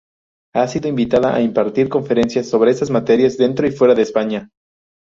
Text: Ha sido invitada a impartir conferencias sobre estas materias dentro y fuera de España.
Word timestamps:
Ha 0.55 0.67
sido 0.67 0.87
invitada 0.89 1.35
a 1.35 1.43
impartir 1.43 1.87
conferencias 1.87 2.49
sobre 2.49 2.71
estas 2.71 2.89
materias 2.89 3.37
dentro 3.37 3.67
y 3.67 3.71
fuera 3.71 3.93
de 3.93 4.01
España. 4.01 4.49